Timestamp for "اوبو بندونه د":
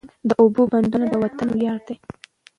0.41-1.13